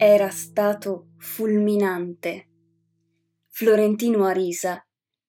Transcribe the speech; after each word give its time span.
era 0.00 0.30
stato 0.30 1.08
fulminante. 1.18 2.46
Florentino 3.48 4.24
Arisa 4.24 4.80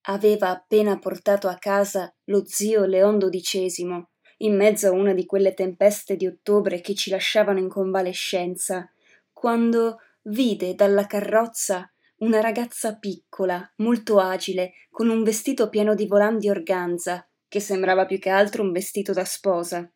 aveva 0.02 0.50
appena 0.50 1.00
portato 1.00 1.48
a 1.48 1.56
casa 1.56 2.16
lo 2.26 2.46
zio 2.46 2.86
Leon 2.86 3.18
XII 3.18 4.08
in 4.42 4.56
mezzo 4.56 4.88
a 4.88 4.92
una 4.92 5.14
di 5.14 5.26
quelle 5.26 5.56
tempeste 5.56 6.16
di 6.16 6.28
ottobre 6.28 6.82
che 6.82 6.94
ci 6.94 7.10
lasciavano 7.10 7.58
in 7.58 7.68
convalescenza, 7.68 8.90
quando 9.34 9.98
vide 10.24 10.76
dalla 10.76 11.08
carrozza 11.08 11.92
una 12.18 12.40
ragazza 12.40 12.96
piccola, 12.98 13.74
molto 13.78 14.20
agile, 14.20 14.74
con 14.92 15.10
un 15.10 15.24
vestito 15.24 15.68
pieno 15.70 15.96
di 15.96 16.06
volan 16.06 16.38
di 16.38 16.48
organza, 16.48 17.28
che 17.48 17.60
sembrava 17.60 18.06
più 18.06 18.20
che 18.20 18.30
altro 18.30 18.62
un 18.62 18.72
vestito 18.72 19.14
da 19.14 19.26
sposa. 19.26 19.92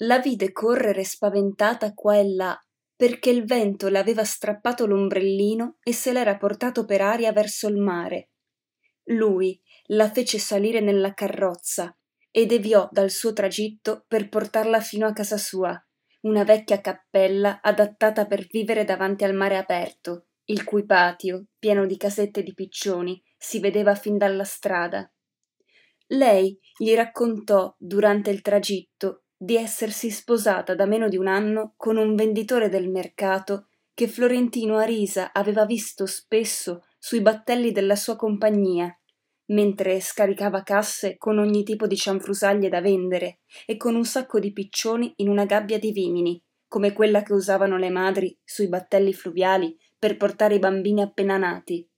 La 0.00 0.18
vide 0.18 0.52
correre 0.52 1.04
spaventata 1.04 1.92
qua 1.94 2.16
e 2.16 2.34
là, 2.34 2.65
perché 2.96 3.30
il 3.30 3.44
vento 3.44 3.88
le 3.88 3.98
aveva 3.98 4.24
strappato 4.24 4.86
l'ombrellino 4.86 5.76
e 5.82 5.92
se 5.92 6.12
l'era 6.12 6.36
portato 6.36 6.84
per 6.86 7.02
aria 7.02 7.30
verso 7.32 7.68
il 7.68 7.76
mare. 7.76 8.30
Lui 9.10 9.60
la 9.88 10.10
fece 10.10 10.38
salire 10.38 10.80
nella 10.80 11.12
carrozza 11.12 11.96
e 12.30 12.46
deviò 12.46 12.88
dal 12.90 13.10
suo 13.10 13.32
tragitto 13.32 14.04
per 14.08 14.28
portarla 14.28 14.80
fino 14.80 15.06
a 15.06 15.12
casa 15.12 15.36
sua, 15.36 15.78
una 16.22 16.42
vecchia 16.42 16.80
cappella 16.80 17.60
adattata 17.62 18.26
per 18.26 18.46
vivere 18.46 18.84
davanti 18.84 19.24
al 19.24 19.34
mare 19.34 19.56
aperto, 19.56 20.26
il 20.46 20.64
cui 20.64 20.84
patio, 20.84 21.46
pieno 21.58 21.86
di 21.86 21.96
casette 21.96 22.42
di 22.42 22.52
piccioni, 22.52 23.22
si 23.36 23.60
vedeva 23.60 23.94
fin 23.94 24.16
dalla 24.16 24.44
strada. 24.44 25.10
Lei 26.08 26.58
gli 26.76 26.94
raccontò 26.94 27.74
durante 27.78 28.30
il 28.30 28.40
tragitto 28.42 29.25
di 29.36 29.56
essersi 29.56 30.10
sposata 30.10 30.74
da 30.74 30.86
meno 30.86 31.08
di 31.08 31.16
un 31.16 31.26
anno 31.26 31.74
con 31.76 31.96
un 31.96 32.14
venditore 32.14 32.68
del 32.68 32.88
mercato 32.88 33.68
che 33.92 34.08
Florentino 34.08 34.76
Arisa 34.76 35.32
aveva 35.32 35.64
visto 35.64 36.06
spesso 36.06 36.84
sui 36.98 37.20
battelli 37.20 37.72
della 37.72 37.96
sua 37.96 38.16
compagnia 38.16 38.96
mentre 39.46 40.00
scaricava 40.00 40.62
casse 40.62 41.16
con 41.16 41.38
ogni 41.38 41.62
tipo 41.62 41.86
di 41.86 41.96
cianfrusaglie 41.96 42.68
da 42.68 42.80
vendere 42.80 43.40
e 43.66 43.76
con 43.76 43.94
un 43.94 44.04
sacco 44.04 44.40
di 44.40 44.52
piccioni 44.52 45.12
in 45.16 45.28
una 45.28 45.44
gabbia 45.44 45.78
di 45.78 45.92
vimini, 45.92 46.42
come 46.66 46.92
quella 46.92 47.22
che 47.22 47.32
usavano 47.32 47.76
le 47.76 47.90
madri 47.90 48.36
sui 48.42 48.68
battelli 48.68 49.12
fluviali 49.12 49.76
per 49.98 50.16
portare 50.16 50.56
i 50.56 50.58
bambini 50.58 51.02
appena 51.02 51.36
nati. 51.36 51.88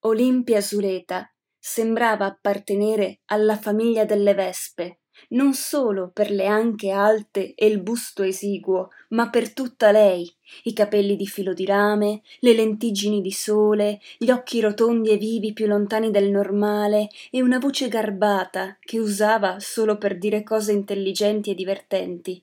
Olimpia 0.00 0.60
Zuleta 0.60 1.32
sembrava 1.58 2.26
appartenere 2.26 3.20
alla 3.26 3.56
famiglia 3.56 4.04
delle 4.04 4.34
vespe, 4.34 5.00
non 5.30 5.54
solo 5.54 6.10
per 6.12 6.30
le 6.30 6.46
anche 6.46 6.90
alte 6.90 7.54
e 7.54 7.66
il 7.66 7.80
busto 7.80 8.22
esiguo, 8.22 8.90
ma 9.10 9.30
per 9.30 9.52
tutta 9.52 9.90
lei, 9.90 10.30
i 10.64 10.72
capelli 10.72 11.16
di 11.16 11.26
filo 11.26 11.54
di 11.54 11.64
rame, 11.64 12.22
le 12.40 12.54
lentiggini 12.54 13.20
di 13.20 13.32
sole, 13.32 14.00
gli 14.18 14.30
occhi 14.30 14.60
rotondi 14.60 15.10
e 15.10 15.16
vivi 15.16 15.52
più 15.52 15.66
lontani 15.66 16.10
del 16.10 16.30
normale 16.30 17.08
e 17.30 17.42
una 17.42 17.58
voce 17.58 17.88
garbata 17.88 18.76
che 18.80 18.98
usava 18.98 19.58
solo 19.60 19.98
per 19.98 20.18
dire 20.18 20.42
cose 20.42 20.72
intelligenti 20.72 21.50
e 21.50 21.54
divertenti. 21.54 22.42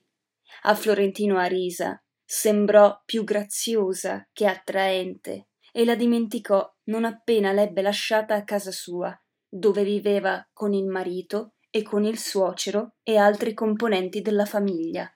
A 0.64 0.76
Florentino 0.76 1.38
Arisa 1.38 2.02
sembrò 2.24 3.02
più 3.04 3.24
graziosa 3.24 4.28
che 4.32 4.46
attraente 4.46 5.48
e 5.72 5.86
la 5.86 5.96
dimenticò 5.96 6.70
non 6.86 7.06
appena 7.06 7.52
l'ebbe 7.52 7.82
lasciata 7.82 8.36
a 8.36 8.44
casa 8.44 8.72
sua, 8.72 9.18
dove 9.48 9.84
viveva 9.84 10.48
con 10.54 10.74
il 10.74 10.86
marito 10.86 11.54
e 11.72 11.82
con 11.82 12.04
il 12.04 12.20
suocero 12.20 12.96
e 13.02 13.18
altri 13.18 13.54
componenti 13.54 14.22
della 14.22 14.46
famiglia. 14.46 15.10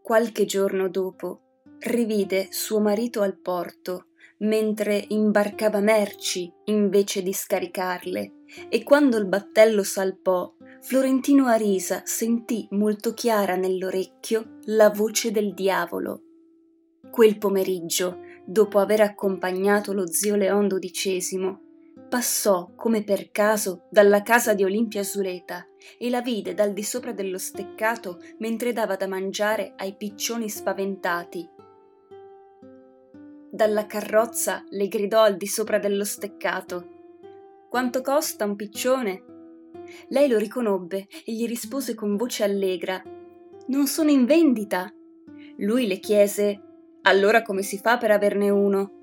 Qualche 0.00 0.44
giorno 0.46 0.88
dopo 0.88 1.64
rivide 1.80 2.48
suo 2.50 2.80
marito 2.80 3.20
al 3.20 3.38
porto 3.38 4.06
mentre 4.38 5.04
imbarcava 5.08 5.80
merci 5.80 6.52
invece 6.64 7.22
di 7.22 7.32
scaricarle 7.32 8.32
e 8.68 8.82
quando 8.82 9.16
il 9.18 9.26
battello 9.26 9.82
salpò 9.82 10.52
Florentino 10.82 11.46
Arisa 11.46 12.02
sentì 12.04 12.66
molto 12.70 13.12
chiara 13.12 13.56
nell'orecchio 13.56 14.58
la 14.64 14.88
voce 14.88 15.30
del 15.30 15.52
diavolo. 15.52 16.22
Quel 17.10 17.36
pomeriggio, 17.36 18.20
dopo 18.46 18.78
aver 18.78 19.02
accompagnato 19.02 19.92
lo 19.92 20.06
zio 20.06 20.36
Leon 20.36 20.68
XII, 20.68 21.58
passò 22.08 22.72
come 22.74 23.04
per 23.04 23.30
caso 23.30 23.86
dalla 23.88 24.22
casa 24.22 24.52
di 24.54 24.64
Olimpia 24.64 25.02
Zuleta 25.02 25.66
e 25.96 26.10
la 26.10 26.20
vide 26.20 26.54
dal 26.54 26.72
di 26.72 26.82
sopra 26.82 27.12
dello 27.12 27.38
steccato 27.38 28.18
mentre 28.38 28.72
dava 28.72 28.96
da 28.96 29.06
mangiare 29.06 29.74
ai 29.76 29.94
piccioni 29.96 30.48
spaventati. 30.48 31.48
Dalla 33.52 33.86
carrozza 33.86 34.64
le 34.70 34.88
gridò 34.88 35.22
al 35.22 35.36
di 35.36 35.46
sopra 35.46 35.78
dello 35.78 36.04
steccato 36.04 36.98
Quanto 37.70 38.00
costa 38.00 38.44
un 38.44 38.56
piccione? 38.56 39.22
Lei 40.08 40.28
lo 40.28 40.38
riconobbe 40.38 41.06
e 41.24 41.32
gli 41.32 41.46
rispose 41.46 41.94
con 41.94 42.16
voce 42.16 42.42
allegra 42.42 43.00
Non 43.66 43.86
sono 43.86 44.10
in 44.10 44.24
vendita. 44.24 44.92
Lui 45.58 45.86
le 45.86 46.00
chiese 46.00 46.60
Allora 47.02 47.42
come 47.42 47.62
si 47.62 47.78
fa 47.78 47.96
per 47.96 48.10
averne 48.10 48.50
uno? 48.50 48.99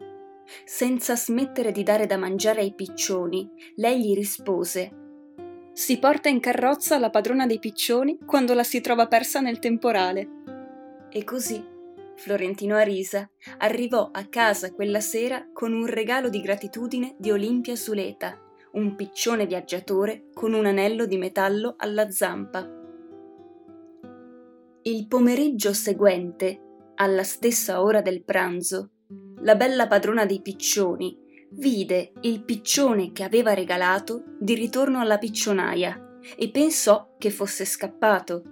Senza 0.66 1.16
smettere 1.16 1.72
di 1.72 1.84
dare 1.84 2.06
da 2.06 2.18
mangiare 2.18 2.62
ai 2.62 2.74
piccioni, 2.74 3.50
lei 3.76 4.02
gli 4.02 4.14
rispose 4.14 4.92
Si 5.74 6.00
porta 6.00 6.30
in 6.30 6.40
carrozza 6.40 6.98
la 6.98 7.10
padrona 7.10 7.46
dei 7.46 7.60
piccioni 7.60 8.18
quando 8.26 8.54
la 8.54 8.64
si 8.64 8.82
trova 8.82 9.08
persa 9.08 9.40
nel 9.42 9.60
temporale. 9.60 10.30
E 11.10 11.24
così 11.24 11.76
Florentino 12.18 12.76
Arisa 12.76 13.30
arrivò 13.60 14.10
a 14.12 14.26
casa 14.26 14.72
quella 14.72 15.00
sera 15.00 15.50
con 15.54 15.74
un 15.74 15.86
regalo 15.86 16.30
di 16.30 16.42
gratitudine 16.42 17.16
di 17.18 17.30
Olimpia 17.30 17.76
Suleta, 17.76 18.42
un 18.72 18.96
piccione 18.96 19.46
viaggiatore 19.46 20.26
con 20.34 20.54
un 20.54 20.66
anello 20.66 21.06
di 21.06 21.18
metallo 21.18 21.76
alla 21.78 22.10
zampa. 22.10 22.68
Il 24.82 25.08
pomeriggio 25.08 25.74
seguente, 25.74 26.60
alla 26.96 27.24
stessa 27.24 27.84
ora 27.84 28.02
del 28.02 28.24
pranzo, 28.24 28.90
la 29.48 29.56
bella 29.56 29.88
padrona 29.88 30.26
dei 30.26 30.42
piccioni 30.42 31.18
vide 31.52 32.12
il 32.24 32.44
piccione 32.44 33.14
che 33.14 33.24
aveva 33.24 33.54
regalato 33.54 34.26
di 34.38 34.54
ritorno 34.56 35.00
alla 35.00 35.18
piccionaia 35.18 36.18
e 36.36 36.50
pensò 36.50 37.14
che 37.18 37.30
fosse 37.30 37.64
scappato. 37.64 38.44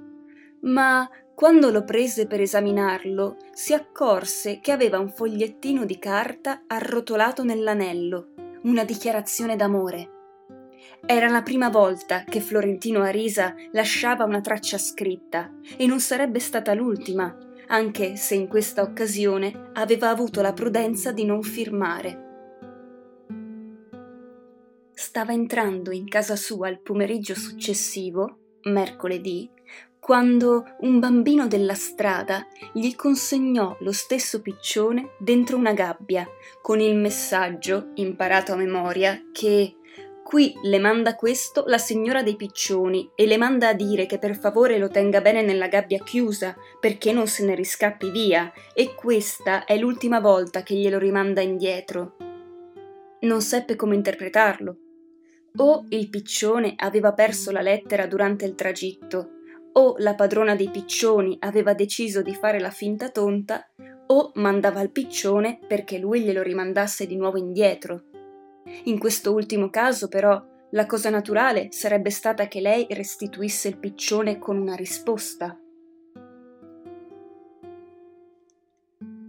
Ma 0.62 1.06
quando 1.36 1.70
lo 1.70 1.84
prese 1.84 2.28
per 2.28 2.40
esaminarlo, 2.40 3.36
si 3.52 3.74
accorse 3.74 4.62
che 4.62 4.72
aveva 4.72 4.98
un 4.98 5.10
fogliettino 5.10 5.84
di 5.84 6.00
carta 6.00 6.64
arrotolato 6.66 7.44
nell'anello, 7.44 8.30
una 8.64 8.86
dichiarazione 8.86 9.58
d'amore. 9.58 10.12
Era 11.06 11.28
la 11.28 11.42
prima 11.42 11.68
volta 11.68 12.24
che 12.24 12.40
Florentino 12.40 13.02
Arisa 13.02 13.54
lasciava 13.74 14.24
una 14.24 14.40
traccia 14.40 14.78
scritta 14.78 15.52
e 15.76 15.86
non 15.88 16.00
sarebbe 16.00 16.40
stata 16.40 16.74
l'ultima, 16.74 17.38
anche 17.68 18.16
se 18.16 18.36
in 18.36 18.48
questa 18.48 18.82
occasione 18.82 19.72
aveva 19.74 20.10
avuto 20.10 20.42
la 20.42 20.54
prudenza 20.54 21.12
di 21.12 21.26
non 21.26 21.42
firmare. 21.42 22.24
Stava 24.94 25.34
entrando 25.34 25.92
in 25.92 26.08
casa 26.08 26.36
sua 26.36 26.70
il 26.70 26.80
pomeriggio 26.80 27.36
successivo, 27.36 28.60
mercoledì, 28.64 29.50
quando 30.00 30.76
un 30.82 31.00
bambino 31.00 31.48
della 31.48 31.74
strada 31.74 32.46
gli 32.74 32.96
consegnò 32.96 33.76
lo 33.80 33.92
stesso 33.92 34.40
piccione 34.40 35.16
dentro 35.18 35.58
una 35.58 35.74
gabbia, 35.74 36.28
con 36.62 36.80
il 36.80 36.96
messaggio, 36.96 37.92
imparato 37.96 38.54
a 38.54 38.56
memoria, 38.56 39.20
che 39.32 39.78
Qui 40.26 40.58
le 40.64 40.80
manda 40.80 41.14
questo 41.14 41.66
la 41.68 41.78
signora 41.78 42.24
dei 42.24 42.36
piccioni 42.36 43.12
e 43.14 43.28
le 43.28 43.38
manda 43.38 43.68
a 43.68 43.74
dire 43.74 44.08
che 44.08 44.18
per 44.18 44.36
favore 44.36 44.80
lo 44.80 44.88
tenga 44.88 45.22
bene 45.22 45.44
nella 45.44 45.68
gabbia 45.68 46.00
chiusa 46.00 46.56
perché 46.80 47.14
non 47.14 47.28
se 47.28 47.46
ne 47.46 47.54
riscappi 47.54 48.10
via 48.10 48.52
e 48.74 48.96
questa 48.96 49.66
è 49.66 49.78
l'ultima 49.78 50.20
volta 50.20 50.64
che 50.64 50.74
glielo 50.74 50.98
rimanda 50.98 51.42
indietro. 51.42 52.16
Non 53.20 53.42
seppe 53.42 53.76
come 53.76 53.94
interpretarlo. 53.94 54.78
O 55.58 55.86
il 55.90 56.10
piccione 56.10 56.74
aveva 56.76 57.14
perso 57.14 57.52
la 57.52 57.62
lettera 57.62 58.08
durante 58.08 58.46
il 58.46 58.56
tragitto, 58.56 59.30
o 59.74 59.94
la 60.00 60.16
padrona 60.16 60.56
dei 60.56 60.72
piccioni 60.72 61.38
aveva 61.42 61.76
deciso 61.76 62.24
di 62.24 62.34
fare 62.34 62.60
la 62.60 62.72
finta 62.72 63.10
tonta, 63.10 63.64
o 64.08 64.32
mandava 64.36 64.80
al 64.80 64.90
piccione 64.90 65.60
perché 65.68 66.00
lui 66.00 66.22
glielo 66.22 66.42
rimandasse 66.42 67.06
di 67.06 67.16
nuovo 67.16 67.38
indietro. 67.38 68.06
In 68.86 69.00
questo 69.00 69.34
ultimo 69.34 69.70
caso, 69.70 70.08
però, 70.08 70.44
la 70.72 70.86
cosa 70.86 71.10
naturale 71.10 71.68
sarebbe 71.72 72.10
stata 72.10 72.48
che 72.48 72.60
lei 72.60 72.88
restituisse 72.90 73.68
il 73.68 73.78
piccione 73.78 74.40
con 74.40 74.58
una 74.58 74.76
risposta. 74.76 75.58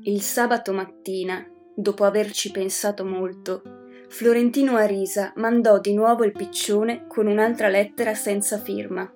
Il 0.02 0.20
sabato 0.22 0.72
mattina, 0.72 1.44
dopo 1.74 2.04
averci 2.04 2.50
pensato 2.50 3.04
molto, 3.04 3.62
Florentino 4.08 4.76
Arisa 4.76 5.32
mandò 5.36 5.80
di 5.80 5.92
nuovo 5.92 6.24
il 6.24 6.32
piccione 6.32 7.06
con 7.06 7.26
un'altra 7.26 7.68
lettera 7.68 8.14
senza 8.14 8.58
firma. 8.58 9.12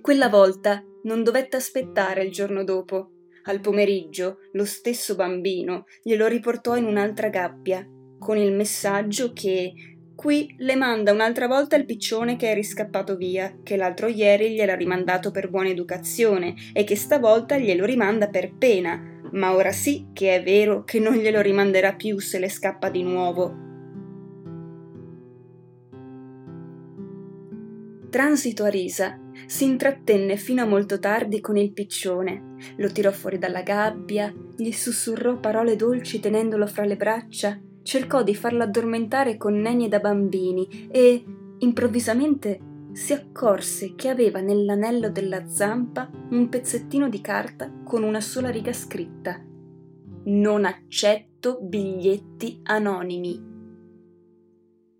Quella 0.00 0.28
volta 0.28 0.82
non 1.02 1.22
dovette 1.22 1.56
aspettare 1.56 2.24
il 2.24 2.32
giorno 2.32 2.64
dopo. 2.64 3.10
Al 3.44 3.60
pomeriggio 3.60 4.38
lo 4.52 4.64
stesso 4.64 5.14
bambino 5.14 5.84
glielo 6.02 6.26
riportò 6.26 6.76
in 6.76 6.86
un'altra 6.86 7.28
gabbia, 7.28 7.86
con 8.24 8.38
il 8.38 8.54
messaggio 8.54 9.34
che 9.34 9.74
qui 10.14 10.54
le 10.60 10.76
manda 10.76 11.12
un'altra 11.12 11.46
volta 11.46 11.76
il 11.76 11.84
piccione 11.84 12.36
che 12.36 12.50
è 12.50 12.54
riscappato 12.54 13.16
via, 13.16 13.58
che 13.62 13.76
l'altro 13.76 14.06
ieri 14.06 14.54
gliel'ha 14.54 14.74
rimandato 14.74 15.30
per 15.30 15.50
buona 15.50 15.68
educazione 15.68 16.54
e 16.72 16.84
che 16.84 16.96
stavolta 16.96 17.58
glielo 17.58 17.84
rimanda 17.84 18.28
per 18.28 18.54
pena, 18.56 19.20
ma 19.32 19.54
ora 19.54 19.72
sì 19.72 20.06
che 20.14 20.36
è 20.36 20.42
vero 20.42 20.84
che 20.84 21.00
non 21.00 21.16
glielo 21.16 21.42
rimanderà 21.42 21.92
più 21.92 22.18
se 22.18 22.38
le 22.38 22.48
scappa 22.48 22.88
di 22.88 23.02
nuovo. 23.02 23.62
Transito 28.08 28.64
a 28.64 28.68
risa 28.68 29.20
si 29.44 29.64
intrattenne 29.64 30.36
fino 30.36 30.62
a 30.62 30.66
molto 30.66 30.98
tardi 30.98 31.42
con 31.42 31.58
il 31.58 31.74
piccione, 31.74 32.54
lo 32.76 32.90
tirò 32.90 33.10
fuori 33.10 33.36
dalla 33.36 33.60
gabbia, 33.60 34.32
gli 34.56 34.70
sussurrò 34.70 35.38
parole 35.38 35.76
dolci 35.76 36.20
tenendolo 36.20 36.66
fra 36.66 36.84
le 36.84 36.96
braccia, 36.96 37.60
cercò 37.84 38.24
di 38.24 38.34
farlo 38.34 38.64
addormentare 38.64 39.36
con 39.36 39.54
nenie 39.54 39.88
da 39.88 40.00
bambini 40.00 40.88
e, 40.90 41.24
improvvisamente, 41.58 42.72
si 42.92 43.12
accorse 43.12 43.94
che 43.94 44.08
aveva 44.08 44.40
nell'anello 44.40 45.10
della 45.10 45.46
zampa 45.46 46.10
un 46.30 46.48
pezzettino 46.48 47.08
di 47.08 47.20
carta 47.20 47.72
con 47.84 48.02
una 48.02 48.20
sola 48.20 48.50
riga 48.50 48.72
scritta. 48.72 49.40
Non 50.26 50.64
accetto 50.64 51.60
biglietti 51.60 52.60
anonimi. 52.64 53.52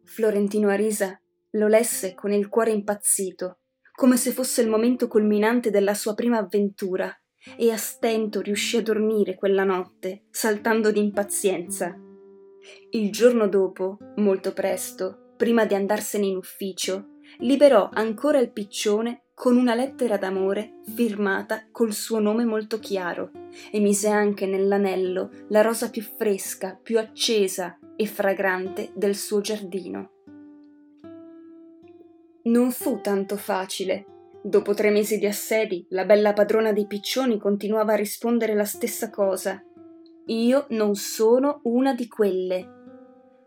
Florentino 0.05 0.69
Arisa 0.69 1.19
lo 1.53 1.67
lesse 1.67 2.15
con 2.15 2.33
il 2.33 2.49
cuore 2.49 2.73
impazzito, 2.73 3.61
come 3.95 4.17
se 4.17 4.33
fosse 4.33 4.61
il 4.61 4.69
momento 4.69 5.09
culminante 5.09 5.71
della 5.71 5.95
sua 5.95 6.15
prima 6.15 6.39
avventura, 6.39 7.11
e 7.57 7.71
a 7.71 7.77
stento 7.77 8.41
riuscì 8.41 8.77
a 8.77 8.83
dormire 8.83 9.37
quella 9.37 9.65
notte, 9.65 10.25
saltando 10.31 10.91
d'impazienza. 10.91 11.97
Il 12.91 13.11
giorno 13.11 13.49
dopo, 13.49 13.99
molto 14.17 14.53
presto, 14.53 15.33
prima 15.37 15.65
di 15.65 15.75
andarsene 15.75 16.27
in 16.27 16.37
ufficio, 16.37 17.19
liberò 17.39 17.91
ancora 17.93 18.39
il 18.39 18.53
piccione 18.53 19.25
con 19.35 19.57
una 19.57 19.75
lettera 19.75 20.17
d'amore 20.17 20.81
firmata 20.95 21.67
col 21.73 21.93
suo 21.93 22.21
nome 22.21 22.45
molto 22.45 22.79
chiaro 22.79 23.31
e 23.71 23.81
mise 23.81 24.09
anche 24.09 24.47
nell'anello 24.47 25.31
la 25.49 25.61
rosa 25.61 25.91
più 25.91 26.03
fresca, 26.03 26.79
più 26.81 26.99
accesa 26.99 27.79
e 27.97 28.07
fragrante 28.07 28.93
del 28.95 29.17
suo 29.17 29.41
giardino. 29.41 30.11
Non 32.45 32.71
fu 32.71 33.01
tanto 33.01 33.37
facile. 33.37 34.07
Dopo 34.43 34.75
tre 34.75 34.91
mesi 34.91 35.19
di 35.19 35.27
assedi, 35.27 35.87
la 35.91 36.05
bella 36.05 36.35
padrona 36.35 36.73
dei 36.73 36.87
piccioni 36.87 37.39
continuava 37.39 37.95
a 37.95 37.97
rispondere 37.97 38.55
la 38.55 38.67
stessa 38.67 39.09
cosa. 39.09 39.65
Io 40.27 40.67
non 40.71 40.95
sono 40.95 41.61
una 41.65 41.95
di 41.95 42.09
quelle 42.09 42.75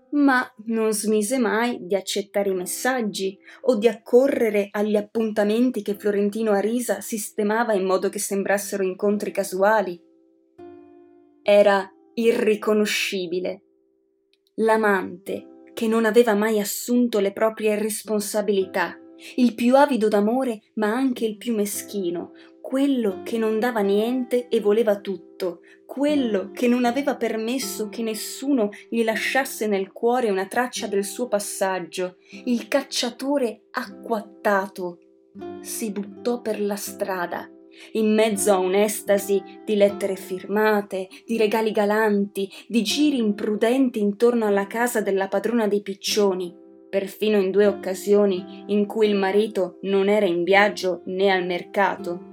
ma 0.09 0.45
non 0.65 0.93
smise 0.93 1.37
mai 1.37 1.77
di 1.81 1.95
accettare 1.95 2.49
i 2.49 2.55
messaggi 2.55 3.37
o 3.61 3.75
di 3.75 3.87
accorrere 3.87 4.69
agli 4.71 4.95
appuntamenti 4.95 5.81
che 5.81 5.95
Florentino 5.95 6.51
Arisa 6.51 7.01
sistemava 7.01 7.73
in 7.73 7.85
modo 7.85 8.09
che 8.09 8.19
sembrassero 8.19 8.83
incontri 8.83 9.31
casuali. 9.31 10.01
Era 11.41 11.89
irriconoscibile. 12.13 13.63
L'amante 14.55 15.63
che 15.73 15.87
non 15.87 16.05
aveva 16.05 16.33
mai 16.33 16.59
assunto 16.59 17.19
le 17.19 17.33
proprie 17.33 17.77
responsabilità, 17.77 18.97
il 19.35 19.53
più 19.53 19.75
avido 19.75 20.07
d'amore 20.07 20.61
ma 20.75 20.87
anche 20.87 21.25
il 21.25 21.37
più 21.37 21.53
meschino, 21.53 22.31
quello 22.67 23.21
che 23.23 23.37
non 23.37 23.61
dava 23.61 23.79
niente 23.79 24.49
e 24.49 24.59
voleva 24.59 24.99
tutto, 24.99 25.61
quello 25.85 26.51
che 26.51 26.67
non 26.67 26.83
aveva 26.83 27.15
permesso 27.15 27.87
che 27.87 28.03
nessuno 28.03 28.71
gli 28.89 29.05
lasciasse 29.05 29.67
nel 29.67 29.93
cuore 29.93 30.29
una 30.29 30.47
traccia 30.47 30.87
del 30.87 31.05
suo 31.05 31.29
passaggio, 31.29 32.17
il 32.43 32.67
cacciatore 32.67 33.67
acquattato. 33.71 34.99
Si 35.61 35.93
buttò 35.93 36.41
per 36.41 36.59
la 36.59 36.75
strada, 36.75 37.49
in 37.93 38.13
mezzo 38.13 38.51
a 38.51 38.57
un'estasi 38.57 39.41
di 39.63 39.75
lettere 39.77 40.17
firmate, 40.17 41.07
di 41.25 41.37
regali 41.37 41.71
galanti, 41.71 42.51
di 42.67 42.83
giri 42.83 43.15
imprudenti 43.15 44.01
intorno 44.01 44.45
alla 44.45 44.67
casa 44.67 44.99
della 44.99 45.29
padrona 45.29 45.69
dei 45.69 45.81
piccioni, 45.81 46.53
perfino 46.89 47.39
in 47.39 47.49
due 47.49 47.65
occasioni 47.65 48.65
in 48.67 48.85
cui 48.85 49.07
il 49.07 49.15
marito 49.15 49.77
non 49.83 50.09
era 50.09 50.25
in 50.25 50.43
viaggio 50.43 51.03
né 51.05 51.31
al 51.31 51.45
mercato 51.45 52.26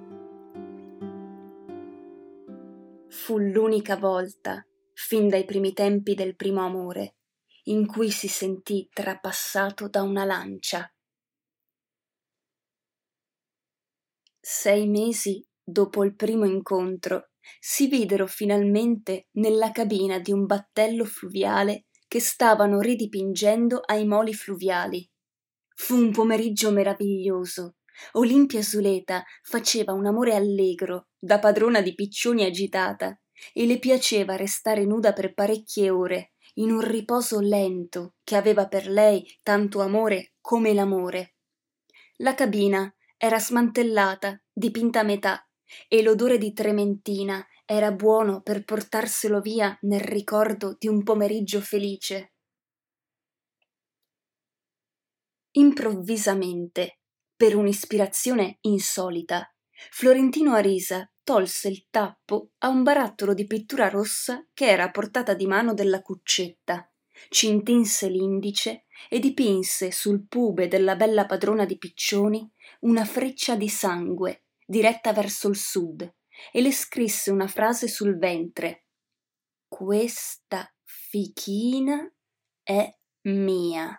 fu 3.24 3.38
l'unica 3.38 3.96
volta, 3.96 4.62
fin 4.92 5.28
dai 5.28 5.46
primi 5.46 5.72
tempi 5.72 6.14
del 6.14 6.36
primo 6.36 6.62
amore, 6.62 7.16
in 7.64 7.86
cui 7.86 8.10
si 8.10 8.28
sentì 8.28 8.86
trapassato 8.92 9.88
da 9.88 10.02
una 10.02 10.26
lancia. 10.26 10.86
Sei 14.38 14.86
mesi 14.86 15.42
dopo 15.64 16.04
il 16.04 16.14
primo 16.14 16.44
incontro 16.44 17.30
si 17.58 17.86
videro 17.86 18.26
finalmente 18.26 19.28
nella 19.38 19.70
cabina 19.70 20.18
di 20.18 20.30
un 20.30 20.44
battello 20.44 21.06
fluviale 21.06 21.86
che 22.06 22.20
stavano 22.20 22.80
ridipingendo 22.80 23.80
ai 23.86 24.04
moli 24.04 24.34
fluviali. 24.34 25.10
Fu 25.74 25.94
un 25.94 26.12
pomeriggio 26.12 26.70
meraviglioso. 26.70 27.76
Olimpia 28.12 28.60
Zuleta 28.60 29.24
faceva 29.42 29.94
un 29.94 30.04
amore 30.04 30.34
allegro 30.34 31.08
da 31.24 31.38
padrona 31.38 31.80
di 31.80 31.94
piccioni 31.94 32.44
agitata, 32.44 33.18
e 33.54 33.64
le 33.64 33.78
piaceva 33.78 34.36
restare 34.36 34.84
nuda 34.84 35.14
per 35.14 35.32
parecchie 35.32 35.88
ore, 35.88 36.32
in 36.56 36.70
un 36.70 36.82
riposo 36.82 37.40
lento 37.40 38.16
che 38.22 38.36
aveva 38.36 38.68
per 38.68 38.86
lei 38.86 39.26
tanto 39.42 39.80
amore 39.80 40.34
come 40.42 40.74
l'amore. 40.74 41.36
La 42.16 42.34
cabina 42.34 42.94
era 43.16 43.40
smantellata, 43.40 44.40
dipinta 44.52 45.00
a 45.00 45.04
metà, 45.04 45.48
e 45.88 46.02
l'odore 46.02 46.36
di 46.36 46.52
trementina 46.52 47.44
era 47.64 47.90
buono 47.90 48.42
per 48.42 48.62
portarselo 48.62 49.40
via 49.40 49.76
nel 49.82 50.00
ricordo 50.00 50.76
di 50.78 50.88
un 50.88 51.02
pomeriggio 51.02 51.62
felice. 51.62 52.34
Improvvisamente, 55.52 56.98
per 57.34 57.56
un'ispirazione 57.56 58.58
insolita, 58.60 59.48
Florentino 59.90 60.52
Arisa 60.54 61.08
tolse 61.24 61.69
il 61.69 61.86
tappo 61.90 62.50
a 62.58 62.69
un 62.69 62.82
barattolo 62.82 63.34
di 63.34 63.46
pittura 63.46 63.88
rossa 63.88 64.46
che 64.52 64.66
era 64.66 64.84
a 64.84 64.90
portata 64.90 65.34
di 65.34 65.46
mano 65.46 65.74
della 65.74 66.02
cuccetta, 66.02 66.88
ci 67.31 67.48
intinse 67.48 68.08
l'indice 68.08 68.84
e 69.08 69.19
dipinse 69.19 69.90
sul 69.90 70.26
pube 70.28 70.69
della 70.69 70.94
bella 70.94 71.26
padrona 71.26 71.64
di 71.64 71.78
piccioni 71.78 72.48
una 72.81 73.04
freccia 73.04 73.56
di 73.56 73.69
sangue 73.69 74.44
diretta 74.66 75.12
verso 75.12 75.48
il 75.48 75.56
sud 75.56 76.14
e 76.52 76.60
le 76.60 76.72
scrisse 76.72 77.31
una 77.31 77.46
frase 77.46 77.88
sul 77.88 78.19
ventre. 78.19 78.84
Questa 79.66 80.72
fichina 80.82 82.10
è 82.62 82.96
mia. 83.22 83.98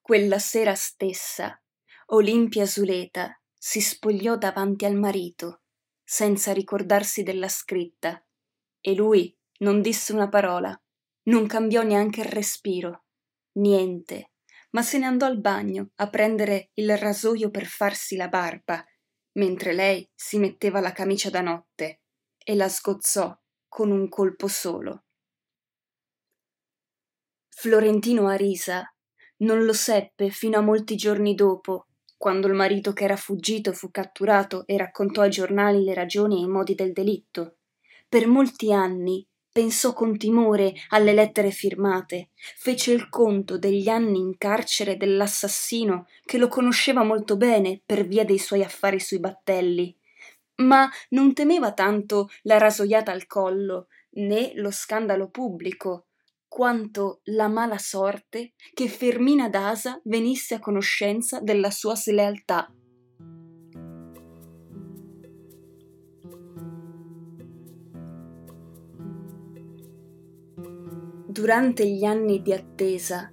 Quella 0.00 0.38
sera 0.38 0.74
stessa, 0.74 1.60
Olimpia 2.06 2.66
Zuleta 2.66 3.40
si 3.58 3.80
spogliò 3.80 4.36
davanti 4.36 4.84
al 4.84 4.94
marito, 4.94 5.62
senza 6.02 6.52
ricordarsi 6.52 7.22
della 7.22 7.48
scritta, 7.48 8.24
e 8.80 8.94
lui 8.94 9.36
non 9.58 9.80
disse 9.80 10.12
una 10.12 10.28
parola, 10.28 10.78
non 11.24 11.46
cambiò 11.46 11.82
neanche 11.82 12.20
il 12.20 12.28
respiro, 12.28 13.06
niente, 13.58 14.32
ma 14.70 14.82
se 14.82 14.98
ne 14.98 15.06
andò 15.06 15.26
al 15.26 15.40
bagno 15.40 15.90
a 15.96 16.08
prendere 16.08 16.70
il 16.74 16.96
rasoio 16.96 17.50
per 17.50 17.66
farsi 17.66 18.16
la 18.16 18.28
barba, 18.28 18.84
mentre 19.32 19.72
lei 19.72 20.08
si 20.14 20.38
metteva 20.38 20.80
la 20.80 20.92
camicia 20.92 21.30
da 21.30 21.40
notte 21.40 22.02
e 22.38 22.54
la 22.54 22.68
sgozzò 22.68 23.36
con 23.68 23.90
un 23.90 24.08
colpo 24.08 24.48
solo. 24.48 25.04
Florentino 27.48 28.28
Arisa 28.28 28.84
non 29.38 29.64
lo 29.64 29.72
seppe 29.72 30.30
fino 30.30 30.58
a 30.58 30.62
molti 30.62 30.94
giorni 30.94 31.34
dopo 31.34 31.88
quando 32.16 32.46
il 32.46 32.54
marito 32.54 32.92
che 32.92 33.04
era 33.04 33.16
fuggito 33.16 33.72
fu 33.72 33.90
catturato 33.90 34.66
e 34.66 34.76
raccontò 34.76 35.22
ai 35.22 35.30
giornali 35.30 35.84
le 35.84 35.94
ragioni 35.94 36.38
e 36.38 36.44
i 36.44 36.48
modi 36.48 36.74
del 36.74 36.92
delitto. 36.92 37.56
Per 38.08 38.26
molti 38.26 38.72
anni 38.72 39.26
pensò 39.56 39.94
con 39.94 40.18
timore 40.18 40.74
alle 40.90 41.14
lettere 41.14 41.50
firmate, 41.50 42.28
fece 42.34 42.92
il 42.92 43.08
conto 43.08 43.58
degli 43.58 43.88
anni 43.88 44.18
in 44.18 44.36
carcere 44.36 44.96
dell'assassino 44.96 46.06
che 46.24 46.36
lo 46.36 46.48
conosceva 46.48 47.02
molto 47.02 47.36
bene 47.36 47.80
per 47.84 48.06
via 48.06 48.24
dei 48.24 48.38
suoi 48.38 48.62
affari 48.62 49.00
sui 49.00 49.18
battelli. 49.18 49.96
Ma 50.56 50.88
non 51.10 51.32
temeva 51.32 51.72
tanto 51.72 52.28
la 52.42 52.58
rasoiata 52.58 53.12
al 53.12 53.26
collo, 53.26 53.88
né 54.16 54.52
lo 54.54 54.70
scandalo 54.70 55.28
pubblico, 55.28 56.05
quanto 56.56 57.20
la 57.24 57.48
mala 57.48 57.76
sorte 57.76 58.54
che 58.72 58.88
Fermina 58.88 59.50
Dasa 59.50 60.00
venisse 60.04 60.54
a 60.54 60.58
conoscenza 60.58 61.38
della 61.38 61.70
sua 61.70 61.94
slealtà. 61.94 62.72
Durante 71.26 71.86
gli 71.86 72.04
anni 72.04 72.40
di 72.40 72.54
attesa, 72.54 73.30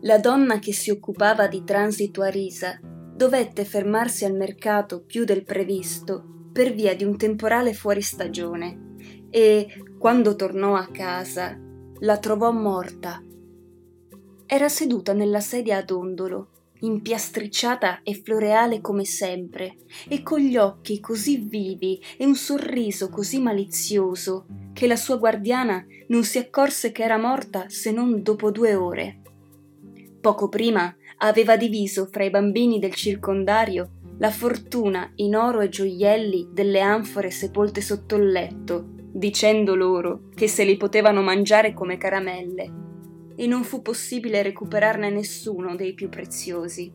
la 0.00 0.18
donna 0.18 0.58
che 0.58 0.72
si 0.72 0.90
occupava 0.90 1.46
di 1.46 1.62
transito 1.62 2.22
a 2.22 2.28
Risa 2.28 2.80
dovette 2.82 3.64
fermarsi 3.64 4.24
al 4.24 4.34
mercato 4.34 5.04
più 5.04 5.22
del 5.22 5.44
previsto 5.44 6.48
per 6.52 6.72
via 6.72 6.96
di 6.96 7.04
un 7.04 7.16
temporale 7.16 7.72
fuori 7.72 8.02
stagione 8.02 8.96
e, 9.30 9.68
quando 9.96 10.34
tornò 10.34 10.74
a 10.74 10.88
casa, 10.88 11.56
la 12.04 12.18
trovò 12.18 12.52
morta. 12.52 13.22
Era 14.44 14.68
seduta 14.68 15.14
nella 15.14 15.40
sedia 15.40 15.78
ad 15.78 15.90
ondolo, 15.90 16.48
impiastricciata 16.80 18.02
e 18.02 18.14
floreale 18.14 18.82
come 18.82 19.06
sempre, 19.06 19.76
e 20.06 20.22
con 20.22 20.38
gli 20.38 20.58
occhi 20.58 21.00
così 21.00 21.38
vivi 21.38 21.98
e 22.18 22.26
un 22.26 22.34
sorriso 22.34 23.08
così 23.08 23.40
malizioso 23.40 24.44
che 24.74 24.86
la 24.86 24.96
sua 24.96 25.16
guardiana 25.16 25.82
non 26.08 26.24
si 26.24 26.36
accorse 26.36 26.92
che 26.92 27.02
era 27.02 27.16
morta 27.16 27.70
se 27.70 27.90
non 27.90 28.22
dopo 28.22 28.50
due 28.50 28.74
ore. 28.74 29.22
Poco 30.20 30.50
prima 30.50 30.94
aveva 31.18 31.56
diviso 31.56 32.06
fra 32.12 32.22
i 32.22 32.28
bambini 32.30 32.78
del 32.78 32.92
circondario 32.92 33.92
la 34.18 34.30
fortuna 34.30 35.10
in 35.16 35.34
oro 35.34 35.60
e 35.60 35.70
gioielli 35.70 36.50
delle 36.52 36.80
anfore 36.80 37.30
sepolte 37.30 37.80
sotto 37.80 38.16
il 38.16 38.30
letto, 38.30 39.03
dicendo 39.16 39.76
loro 39.76 40.28
che 40.34 40.48
se 40.48 40.64
li 40.64 40.76
potevano 40.76 41.22
mangiare 41.22 41.72
come 41.72 41.96
caramelle 41.96 42.82
e 43.36 43.46
non 43.46 43.62
fu 43.62 43.80
possibile 43.80 44.42
recuperarne 44.42 45.08
nessuno 45.08 45.76
dei 45.76 45.94
più 45.94 46.08
preziosi. 46.08 46.92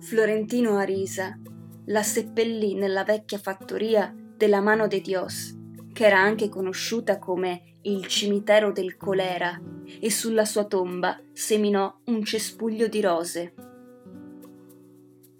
Florentino 0.00 0.76
Arisa 0.76 1.38
la 1.86 2.02
seppellì 2.02 2.74
nella 2.74 3.02
vecchia 3.02 3.38
fattoria 3.38 4.14
della 4.36 4.60
Mano 4.60 4.86
de 4.88 5.00
Dios, 5.00 5.56
che 5.92 6.04
era 6.04 6.18
anche 6.18 6.50
conosciuta 6.50 7.18
come 7.18 7.78
il 7.82 8.06
cimitero 8.06 8.72
del 8.72 8.96
colera, 8.98 9.58
e 10.00 10.10
sulla 10.10 10.44
sua 10.44 10.64
tomba 10.64 11.18
seminò 11.32 12.00
un 12.04 12.22
cespuglio 12.24 12.88
di 12.88 13.00
rose. 13.00 13.54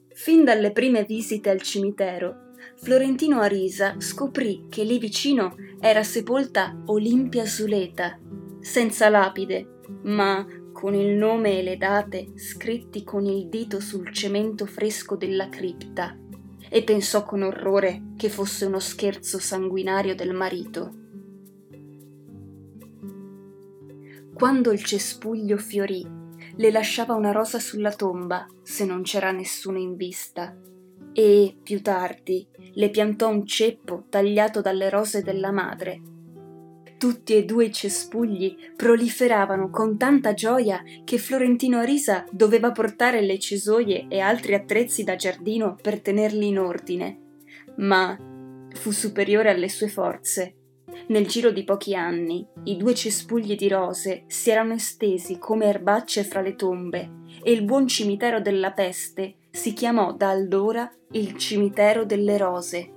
Fin 0.08 0.44
dalle 0.44 0.72
prime 0.72 1.04
visite 1.04 1.50
al 1.50 1.60
cimitero, 1.60 2.41
Florentino 2.76 3.40
Arisa 3.40 3.96
scoprì 3.98 4.66
che 4.68 4.84
lì 4.84 4.98
vicino 4.98 5.56
era 5.80 6.02
sepolta 6.02 6.82
Olimpia 6.86 7.44
Zuleta, 7.44 8.18
senza 8.60 9.08
lapide, 9.08 9.80
ma 10.02 10.46
con 10.72 10.94
il 10.94 11.16
nome 11.16 11.58
e 11.58 11.62
le 11.62 11.76
date 11.76 12.32
scritti 12.36 13.04
con 13.04 13.24
il 13.24 13.48
dito 13.48 13.78
sul 13.80 14.12
cemento 14.12 14.66
fresco 14.66 15.16
della 15.16 15.48
cripta, 15.48 16.16
e 16.68 16.82
pensò 16.82 17.24
con 17.24 17.42
orrore 17.42 18.12
che 18.16 18.28
fosse 18.28 18.64
uno 18.64 18.78
scherzo 18.78 19.38
sanguinario 19.38 20.14
del 20.14 20.32
marito. 20.32 20.94
Quando 24.34 24.72
il 24.72 24.82
cespuglio 24.82 25.56
fiorì, 25.56 26.04
le 26.56 26.70
lasciava 26.70 27.14
una 27.14 27.30
rosa 27.30 27.60
sulla 27.60 27.92
tomba, 27.92 28.46
se 28.62 28.84
non 28.84 29.02
c'era 29.02 29.30
nessuno 29.30 29.78
in 29.78 29.94
vista, 29.94 30.56
e, 31.12 31.56
più 31.62 31.82
tardi, 31.82 32.46
le 32.74 32.90
piantò 32.90 33.28
un 33.28 33.46
ceppo 33.46 34.04
tagliato 34.08 34.60
dalle 34.60 34.88
rose 34.88 35.22
della 35.22 35.52
madre, 35.52 36.00
tutti 37.02 37.34
e 37.34 37.44
due 37.44 37.64
i 37.64 37.72
cespugli 37.72 38.56
proliferavano 38.76 39.70
con 39.70 39.98
tanta 39.98 40.34
gioia 40.34 40.84
che 41.02 41.18
Florentino 41.18 41.78
Arisa 41.78 42.24
doveva 42.30 42.70
portare 42.70 43.20
le 43.22 43.40
cesoie 43.40 44.06
e 44.06 44.20
altri 44.20 44.54
attrezzi 44.54 45.02
da 45.02 45.16
giardino 45.16 45.76
per 45.82 46.00
tenerli 46.00 46.46
in 46.46 46.60
ordine. 46.60 47.18
Ma 47.78 48.16
fu 48.70 48.92
superiore 48.92 49.50
alle 49.50 49.68
sue 49.68 49.88
forze. 49.88 50.54
Nel 51.08 51.26
giro 51.26 51.50
di 51.50 51.64
pochi 51.64 51.96
anni 51.96 52.46
i 52.66 52.76
due 52.76 52.94
cespugli 52.94 53.56
di 53.56 53.66
rose 53.66 54.22
si 54.28 54.50
erano 54.50 54.74
estesi 54.74 55.38
come 55.38 55.66
erbacce 55.66 56.22
fra 56.22 56.40
le 56.40 56.54
tombe 56.54 57.10
e 57.42 57.50
il 57.50 57.64
buon 57.64 57.88
cimitero 57.88 58.40
della 58.40 58.70
peste 58.70 59.38
si 59.52 59.72
chiamò 59.74 60.12
da 60.12 60.30
allora 60.30 60.90
il 61.12 61.36
cimitero 61.36 62.04
delle 62.04 62.36
rose 62.38 62.94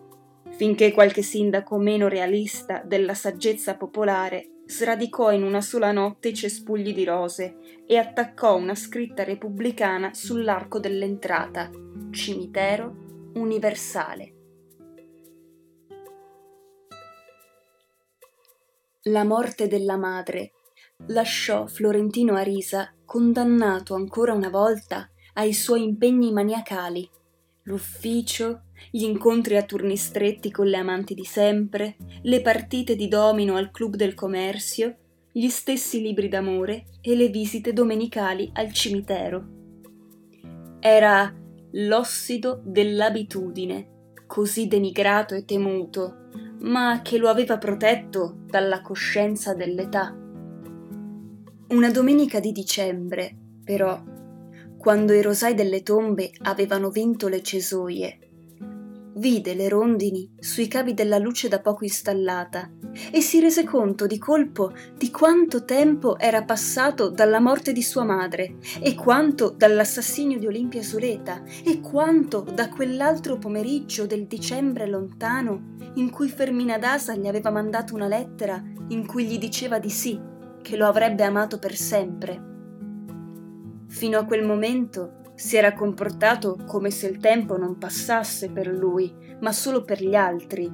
finché 0.56 0.94
qualche 0.94 1.22
sindaco 1.22 1.78
meno 1.78 2.08
realista 2.08 2.82
della 2.86 3.14
saggezza 3.14 3.76
popolare 3.76 4.62
sradicò 4.66 5.32
in 5.32 5.44
una 5.44 5.62
sola 5.62 5.92
notte 5.92 6.30
i 6.30 6.34
cespugli 6.34 6.94
di 6.94 7.04
rose 7.04 7.58
e 7.86 7.98
attaccò 7.98 8.56
una 8.56 8.74
scritta 8.74 9.24
repubblicana 9.24 10.14
sull'arco 10.14 10.80
dell'entrata 10.80 11.70
Cimitero 12.10 13.32
Universale. 13.36 14.34
La 19.04 19.24
morte 19.24 19.68
della 19.68 19.98
madre 19.98 20.54
lasciò 21.08 21.68
Florentino 21.68 22.36
Arisa 22.36 22.92
condannato 23.06 23.94
ancora 23.94 24.34
una 24.34 24.50
volta 24.50 25.08
ai 25.36 25.54
suoi 25.54 25.84
impegni 25.84 26.32
maniacali 26.32 27.10
l'ufficio, 27.66 28.64
gli 28.92 29.04
incontri 29.04 29.58
a 29.58 29.64
turni 29.64 29.98
stretti 29.98 30.52
con 30.52 30.68
le 30.68 30.78
amanti 30.78 31.14
di 31.14 31.24
sempre, 31.24 31.96
le 32.24 32.42
partite 32.42 32.96
di 32.96 33.08
domino 33.08 33.56
al 33.56 33.72
club 33.72 33.96
del 33.96 34.14
commercio, 34.14 34.96
gli 35.32 35.48
stessi 35.50 36.02
libri 36.02 36.28
d'amore 36.28 36.86
e 37.02 37.16
le 37.16 37.30
visite 37.30 37.74
domenicali 37.74 38.50
al 38.54 38.72
cimitero. 38.72 39.54
Era 40.80 41.34
l'ossido 41.72 42.62
dell'abitudine, 42.64 44.12
così 44.28 44.68
denigrato 44.68 45.34
e 45.34 45.44
temuto, 45.44 46.28
ma 46.60 47.02
che 47.04 47.18
lo 47.18 47.30
aveva 47.30 47.58
protetto 47.58 48.44
dalla 48.46 48.82
coscienza 48.82 49.56
dell'età. 49.56 50.16
Una 51.70 51.90
domenica 51.90 52.40
di 52.40 52.52
dicembre, 52.52 53.36
però, 53.64 54.02
quando 54.86 55.14
i 55.14 55.22
rosai 55.24 55.56
delle 55.56 55.82
tombe 55.82 56.30
avevano 56.44 56.92
vinto 56.92 57.28
le 57.28 57.42
cesoie. 57.42 58.20
Vide 59.16 59.56
le 59.56 59.68
rondini 59.68 60.36
sui 60.38 60.68
cavi 60.68 60.94
della 60.94 61.18
luce 61.18 61.48
da 61.48 61.60
poco 61.60 61.86
installata 61.86 62.70
e 63.12 63.20
si 63.20 63.40
rese 63.40 63.64
conto 63.64 64.06
di 64.06 64.20
colpo 64.20 64.74
di 64.96 65.10
quanto 65.10 65.66
tempo 65.66 66.20
era 66.20 66.44
passato 66.44 67.10
dalla 67.10 67.40
morte 67.40 67.74
di 67.74 67.82
sua 67.82 68.04
madre 68.04 68.58
e 68.80 68.94
quanto 68.94 69.50
dall'assassinio 69.50 70.38
di 70.38 70.46
Olimpia 70.46 70.84
Sureta 70.84 71.42
e 71.64 71.80
quanto 71.80 72.42
da 72.42 72.70
quell'altro 72.70 73.40
pomeriggio 73.40 74.06
del 74.06 74.28
dicembre 74.28 74.86
lontano 74.86 75.78
in 75.96 76.12
cui 76.12 76.30
Fermina 76.30 76.78
Dasa 76.78 77.16
gli 77.16 77.26
aveva 77.26 77.50
mandato 77.50 77.96
una 77.96 78.08
lettera 78.08 78.64
in 78.90 79.08
cui 79.08 79.26
gli 79.26 79.40
diceva 79.40 79.80
di 79.80 79.90
sì, 79.90 80.22
che 80.62 80.78
lo 80.78 80.86
avrebbe 80.86 81.24
amato 81.24 81.58
per 81.58 81.74
sempre 81.74 82.54
Fino 83.96 84.20
a 84.20 84.26
quel 84.26 84.44
momento 84.44 85.22
si 85.36 85.56
era 85.56 85.72
comportato 85.72 86.58
come 86.68 86.92
se 86.92 87.08
il 87.08 87.18
tempo 87.18 87.56
non 87.56 87.78
passasse 87.78 88.52
per 88.52 88.68
lui, 88.68 89.16
ma 89.40 89.54
solo 89.54 89.84
per 89.84 90.04
gli 90.04 90.16
altri. 90.16 90.70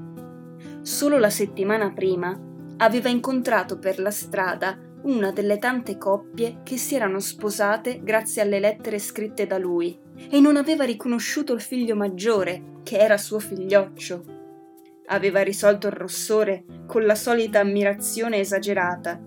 Solo 0.81 1.19
la 1.19 1.29
settimana 1.29 1.93
prima 1.93 2.35
aveva 2.77 3.09
incontrato 3.09 3.77
per 3.77 3.99
la 3.99 4.09
strada 4.09 4.75
una 5.03 5.31
delle 5.31 5.59
tante 5.59 5.99
coppie 5.99 6.61
che 6.63 6.77
si 6.77 6.95
erano 6.95 7.19
sposate 7.19 8.01
grazie 8.01 8.41
alle 8.41 8.59
lettere 8.59 8.97
scritte 8.97 9.45
da 9.45 9.59
lui 9.59 9.95
e 10.27 10.39
non 10.39 10.57
aveva 10.57 10.83
riconosciuto 10.83 11.53
il 11.53 11.61
figlio 11.61 11.95
maggiore, 11.95 12.79
che 12.81 12.97
era 12.97 13.19
suo 13.19 13.37
figlioccio. 13.37 14.23
Aveva 15.09 15.43
risolto 15.43 15.85
il 15.85 15.93
rossore 15.93 16.65
con 16.87 17.05
la 17.05 17.13
solita 17.15 17.59
ammirazione 17.59 18.39
esagerata. 18.39 19.21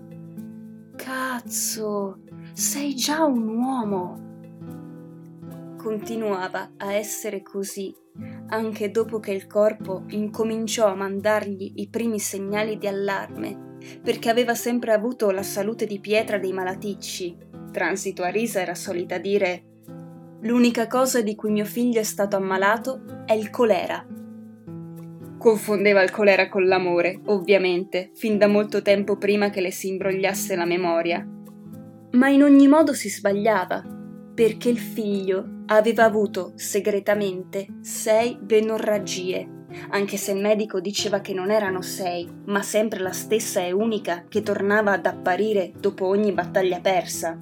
Cazzo, 0.97 2.19
sei 2.55 2.95
già 2.95 3.25
un 3.25 3.49
uomo. 3.49 4.23
Continuava 5.75 6.71
a 6.77 6.93
essere 6.93 7.41
così 7.41 7.93
anche 8.47 8.91
dopo 8.91 9.19
che 9.19 9.33
il 9.33 9.45
corpo 9.45 10.03
incominciò 10.11 10.87
a 10.87 10.95
mandargli 10.95 11.73
i 11.75 11.89
primi 11.89 12.17
segnali 12.17 12.77
di 12.77 12.87
allarme, 12.87 13.75
perché 14.01 14.29
aveva 14.29 14.55
sempre 14.55 14.93
avuto 14.93 15.31
la 15.31 15.43
salute 15.43 15.85
di 15.85 15.99
pietra 15.99 16.37
dei 16.37 16.53
malaticci. 16.53 17.35
Transito 17.73 18.23
a 18.23 18.29
risa 18.29 18.61
era 18.61 18.73
solita 18.73 19.17
dire 19.17 19.63
L'unica 20.43 20.87
cosa 20.87 21.21
di 21.21 21.35
cui 21.35 21.51
mio 21.51 21.65
figlio 21.65 21.99
è 21.99 22.03
stato 22.03 22.37
ammalato 22.37 23.25
è 23.25 23.33
il 23.33 23.49
colera. 23.49 24.07
Confondeva 25.37 26.01
il 26.01 26.11
colera 26.11 26.47
con 26.47 26.65
l'amore, 26.65 27.19
ovviamente, 27.25 28.11
fin 28.13 28.37
da 28.37 28.47
molto 28.47 28.81
tempo 28.81 29.17
prima 29.17 29.49
che 29.49 29.59
le 29.59 29.71
si 29.71 29.89
imbrogliasse 29.89 30.55
la 30.55 30.65
memoria, 30.65 31.27
ma 32.15 32.29
in 32.29 32.43
ogni 32.43 32.67
modo 32.67 32.93
si 32.93 33.09
sbagliava, 33.09 33.83
perché 34.33 34.69
il 34.69 34.79
figlio 34.79 35.63
aveva 35.67 36.03
avuto 36.03 36.53
segretamente 36.55 37.67
sei 37.81 38.37
benorragie, 38.39 39.63
anche 39.89 40.17
se 40.17 40.31
il 40.31 40.41
medico 40.41 40.79
diceva 40.79 41.19
che 41.19 41.33
non 41.33 41.51
erano 41.51 41.81
sei, 41.81 42.29
ma 42.45 42.61
sempre 42.61 42.99
la 42.99 43.11
stessa 43.11 43.61
e 43.61 43.71
unica 43.71 44.25
che 44.27 44.41
tornava 44.41 44.93
ad 44.93 45.05
apparire 45.05 45.71
dopo 45.77 46.05
ogni 46.07 46.31
battaglia 46.31 46.79
persa. 46.79 47.37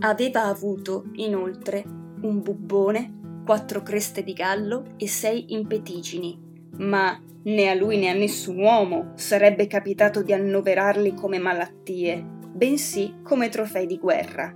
Aveva 0.00 0.44
avuto, 0.44 1.04
inoltre, 1.14 1.84
un 2.22 2.42
bubbone, 2.42 3.42
quattro 3.44 3.82
creste 3.82 4.22
di 4.22 4.32
gallo 4.32 4.94
e 4.96 5.08
sei 5.08 5.52
impetigini, 5.54 6.38
ma 6.78 7.18
né 7.44 7.68
a 7.68 7.74
lui 7.74 7.98
né 7.98 8.08
a 8.08 8.14
nessun 8.14 8.58
uomo 8.58 9.12
sarebbe 9.14 9.66
capitato 9.66 10.22
di 10.22 10.32
annoverarli 10.32 11.14
come 11.14 11.38
malattie, 11.38 12.33
bensì 12.54 13.16
come 13.22 13.48
trofei 13.48 13.86
di 13.86 13.98
guerra. 13.98 14.54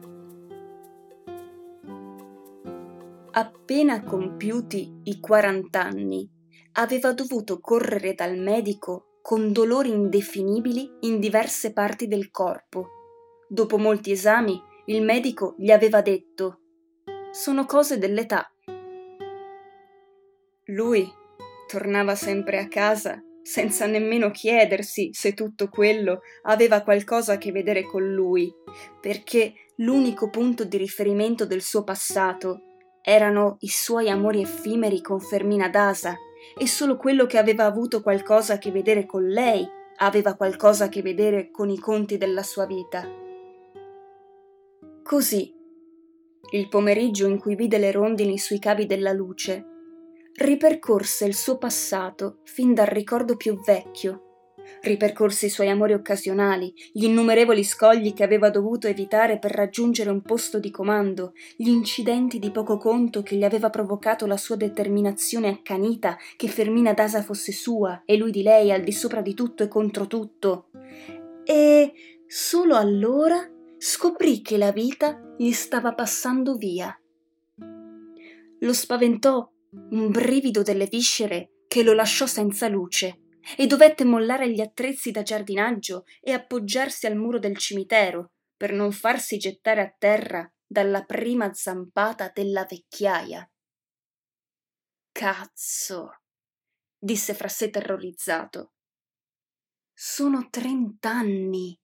Appena 3.33 4.03
compiuti 4.05 5.01
i 5.05 5.21
40 5.21 5.83
anni, 5.83 6.31
aveva 6.73 7.13
dovuto 7.13 7.61
correre 7.61 8.15
dal 8.15 8.39
medico 8.39 9.19
con 9.21 9.53
dolori 9.53 9.91
indefinibili 9.91 10.91
in 11.01 11.19
diverse 11.19 11.73
parti 11.73 12.07
del 12.07 12.31
corpo. 12.31 12.89
Dopo 13.49 13.79
molti 13.79 14.13
esami, 14.13 14.61
il 14.87 15.03
medico 15.03 15.55
gli 15.59 15.71
aveva 15.71 16.01
detto 16.01 16.61
sono 17.31 17.67
cose 17.67 17.99
dell'età. 17.99 18.51
Lui 20.67 21.07
tornava 21.67 22.15
sempre 22.15 22.59
a 22.59 22.69
casa 22.69 23.23
senza 23.49 23.87
nemmeno 23.87 24.31
chiedersi 24.31 25.09
se 25.15 25.33
tutto 25.33 25.71
quello 25.71 26.21
aveva 26.43 26.83
qualcosa 26.83 27.33
a 27.33 27.39
che 27.39 27.51
vedere 27.51 27.83
con 27.83 28.07
lui, 28.07 28.53
perché 29.01 29.55
l'unico 29.77 30.29
punto 30.29 30.65
di 30.65 30.77
riferimento 30.77 31.47
del 31.47 31.63
suo 31.63 31.83
passato 31.83 32.61
erano 33.01 33.57
i 33.61 33.69
suoi 33.69 34.11
amori 34.11 34.43
effimeri 34.43 35.01
con 35.01 35.19
Fermina 35.19 35.71
Dasa 35.71 36.15
e 36.59 36.67
solo 36.67 36.99
quello 36.99 37.25
che 37.25 37.39
aveva 37.39 37.65
avuto 37.65 38.03
qualcosa 38.03 38.55
a 38.55 38.59
che 38.59 38.71
vedere 38.71 39.07
con 39.07 39.27
lei 39.27 39.67
aveva 39.97 40.35
qualcosa 40.35 40.85
a 40.85 40.89
che 40.91 41.01
vedere 41.01 41.51
con 41.51 41.71
i 41.71 41.79
conti 41.79 42.19
della 42.19 42.43
sua 42.43 42.67
vita. 42.67 43.09
Così, 45.03 45.55
il 46.51 46.69
pomeriggio 46.69 47.27
in 47.27 47.39
cui 47.39 47.55
vide 47.55 47.79
le 47.79 47.93
rondini 47.93 48.37
sui 48.37 48.59
cavi 48.59 48.85
della 48.85 49.13
luce, 49.13 49.68
ripercorse 50.39 51.25
il 51.25 51.35
suo 51.35 51.59
passato 51.59 52.39
fin 52.45 52.73
dal 52.73 52.87
ricordo 52.87 53.37
più 53.37 53.61
vecchio. 53.61 54.23
Ripercorse 54.83 55.47
i 55.47 55.51
suoi 55.51 55.69
amori 55.69 55.95
occasionali, 55.95 56.73
gli 56.93 57.05
innumerevoli 57.05 57.65
scogli 57.65 58.13
che 58.13 58.23
aveva 58.23 58.49
dovuto 58.49 58.87
evitare 58.87 59.41
per 59.41 59.51
raggiungere 59.51 60.11
un 60.11 60.23
posto 60.23 60.61
di 60.61 60.71
comando, 60.71 61.33
gli 61.57 61.69
incidenti 61.69 62.39
di 62.39 62.53
poco 62.53 62.77
conto 62.77 63.23
che 63.23 63.35
gli 63.35 63.43
aveva 63.43 63.69
provocato 63.71 64.27
la 64.27 64.37
sua 64.37 64.55
determinazione 64.55 65.49
accanita 65.49 66.17
che 66.37 66.47
Fermina 66.47 66.93
Dasa 66.93 67.23
fosse 67.23 67.51
sua 67.51 68.03
e 68.05 68.17
lui 68.17 68.31
di 68.31 68.43
lei 68.43 68.71
al 68.71 68.85
di 68.85 68.93
sopra 68.93 69.23
di 69.23 69.35
tutto 69.35 69.65
e 69.65 69.69
contro 69.69 70.07
tutto. 70.07 70.69
E 71.43 71.93
solo 72.29 72.77
allora 72.77 73.45
scoprì 73.77 74.43
che 74.43 74.57
la 74.57 74.71
vita 74.71 75.21
gli 75.37 75.51
stava 75.51 75.95
passando 75.95 76.55
via. 76.55 76.97
Lo 78.61 78.73
spaventò 78.73 79.51
un 79.73 80.11
brivido 80.11 80.63
delle 80.63 80.87
viscere 80.87 81.65
che 81.69 81.83
lo 81.83 81.93
lasciò 81.93 82.27
senza 82.27 82.69
luce 82.69 83.21
e 83.57 83.67
dovette 83.67 84.05
mollare 84.05 84.51
gli 84.51 84.61
attrezzi 84.61 85.11
da 85.11 85.23
giardinaggio 85.23 86.05
e 86.21 86.33
appoggiarsi 86.33 87.07
al 87.07 87.17
muro 87.17 87.39
del 87.39 87.57
cimitero 87.57 88.33
per 88.57 88.73
non 88.73 88.93
farsi 88.93 89.39
gettare 89.39 89.81
a 89.81 89.95
terra 89.97 90.51
dalla 90.67 91.05
prima 91.05 91.53
zampata 91.53 92.31
della 92.35 92.67
vecchiaia. 92.69 93.49
Cazzo, 95.13 96.21
disse 96.99 97.35
fra 97.35 97.49
sé 97.49 97.71
terrorizzato. 97.71 98.73
Sono 99.93 100.49
trent'anni. 100.51 101.79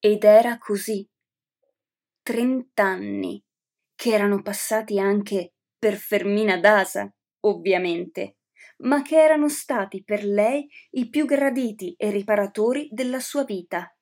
Ed 0.00 0.24
era 0.24 0.58
così. 0.58 1.08
Trent'anni 2.22 3.42
che 3.94 4.12
erano 4.12 4.42
passati 4.42 4.98
anche 4.98 5.54
per 5.78 5.94
Fermina 5.94 6.58
Dasa, 6.58 7.10
ovviamente, 7.40 8.38
ma 8.78 9.02
che 9.02 9.16
erano 9.16 9.48
stati 9.48 10.02
per 10.02 10.24
lei 10.24 10.68
i 10.90 11.08
più 11.08 11.24
graditi 11.24 11.94
e 11.96 12.10
riparatori 12.10 12.88
della 12.90 13.20
sua 13.20 13.44
vita. 13.44 13.92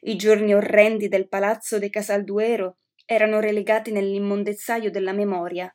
I 0.00 0.16
giorni 0.16 0.54
orrendi 0.54 1.08
del 1.08 1.28
palazzo 1.28 1.78
de 1.78 1.90
Casalduero 1.90 2.78
erano 3.04 3.40
relegati 3.40 3.92
nell'immondezzaio 3.92 4.90
della 4.90 5.12
memoria. 5.12 5.70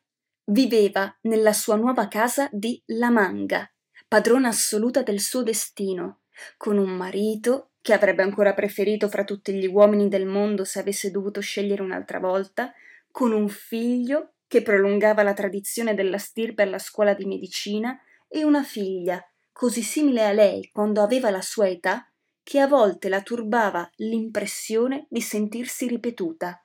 Viveva 0.46 1.16
nella 1.22 1.54
sua 1.54 1.76
nuova 1.76 2.08
casa 2.08 2.50
di 2.52 2.82
La 2.88 3.12
Manga, 3.12 3.72
padrona 4.08 4.50
assoluta 4.50 5.04
del 5.04 5.20
suo 5.20 5.44
destino, 5.44 6.22
con 6.58 6.78
un 6.78 6.90
marito 6.90 7.72
che 7.80 7.94
avrebbe 7.94 8.24
ancora 8.24 8.54
preferito 8.54 9.08
fra 9.08 9.24
tutti 9.24 9.54
gli 9.54 9.68
uomini 9.68 10.08
del 10.08 10.26
mondo 10.26 10.66
se 10.66 10.80
avesse 10.80 11.12
dovuto 11.12 11.42
scegliere 11.42 11.82
un'altra 11.82 12.20
volta, 12.20 12.74
con 13.12 13.32
un 13.32 13.48
figlio 13.48 14.34
che 14.52 14.62
prolungava 14.62 15.24
la 15.24 15.32
tradizione 15.32 15.94
della 15.94 16.18
stirpe 16.18 16.64
alla 16.64 16.78
scuola 16.78 17.14
di 17.14 17.24
medicina 17.24 17.98
e 18.28 18.44
una 18.44 18.64
figlia, 18.64 19.26
così 19.54 19.82
simile 19.82 20.26
a 20.26 20.34
lei 20.34 20.70
quando 20.74 21.02
aveva 21.02 21.30
la 21.30 21.42
sua 21.42 21.70
età, 21.70 22.06
che 22.44 22.60
a 22.60 22.68
volte 22.68 23.08
la 23.08 23.22
turbava 23.22 23.90
l'impressione 23.96 25.08
di 25.10 25.22
sentirsi 25.22 25.88
ripetuta. 25.88 26.62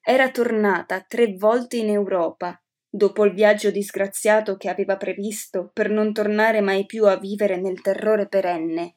Era 0.00 0.30
tornata 0.30 1.02
tre 1.02 1.34
volte 1.34 1.76
in 1.76 1.90
Europa 1.90 2.58
dopo 2.88 3.26
il 3.26 3.34
viaggio 3.34 3.70
disgraziato 3.70 4.56
che 4.56 4.70
aveva 4.70 4.96
previsto 4.96 5.70
per 5.74 5.90
non 5.90 6.14
tornare 6.14 6.62
mai 6.62 6.86
più 6.86 7.04
a 7.04 7.18
vivere 7.18 7.60
nel 7.60 7.82
terrore 7.82 8.26
perenne. 8.26 8.96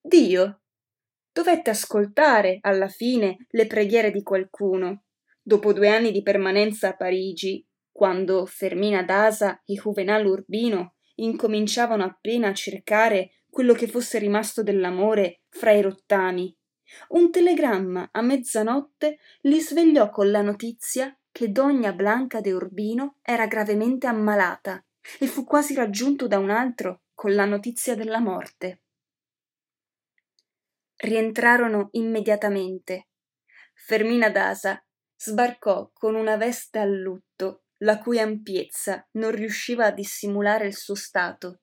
Dio 0.00 0.60
dovette 1.34 1.70
ascoltare 1.70 2.58
alla 2.60 2.86
fine 2.86 3.46
le 3.50 3.66
preghiere 3.66 4.12
di 4.12 4.22
qualcuno. 4.22 5.02
Dopo 5.42 5.72
due 5.72 5.88
anni 5.88 6.12
di 6.12 6.22
permanenza 6.22 6.90
a 6.90 6.96
Parigi, 6.96 7.66
quando 7.90 8.46
Fermina 8.46 9.02
Dasa 9.02 9.60
e 9.64 9.74
Juvenal 9.74 10.24
Urbino 10.26 10.94
incominciavano 11.16 12.04
appena 12.04 12.48
a 12.48 12.54
cercare 12.54 13.32
quello 13.50 13.74
che 13.74 13.88
fosse 13.88 14.20
rimasto 14.20 14.62
dell'amore 14.62 15.40
fra 15.48 15.72
i 15.72 15.82
rottami, 15.82 16.56
un 17.08 17.32
telegramma 17.32 18.10
a 18.12 18.22
mezzanotte 18.22 19.18
li 19.42 19.60
svegliò 19.60 20.10
con 20.10 20.30
la 20.30 20.40
notizia 20.40 21.16
che 21.32 21.50
Dogna 21.50 21.92
Blanca 21.92 22.40
de 22.40 22.52
Urbino 22.52 23.16
era 23.22 23.48
gravemente 23.48 24.06
ammalata 24.06 24.84
e 25.18 25.26
fu 25.26 25.42
quasi 25.44 25.74
raggiunto 25.74 26.28
da 26.28 26.38
un 26.38 26.50
altro 26.50 27.02
con 27.12 27.34
la 27.34 27.44
notizia 27.44 27.96
della 27.96 28.20
morte. 28.20 28.83
Rientrarono 31.04 31.88
immediatamente. 31.92 33.08
Fermina 33.74 34.30
Dasa 34.30 34.82
sbarcò 35.14 35.90
con 35.92 36.14
una 36.14 36.38
veste 36.38 36.78
a 36.78 36.86
lutto, 36.86 37.64
la 37.80 37.98
cui 37.98 38.18
ampiezza 38.18 39.06
non 39.18 39.30
riusciva 39.30 39.84
a 39.84 39.90
dissimulare 39.90 40.66
il 40.66 40.74
suo 40.74 40.94
stato. 40.94 41.60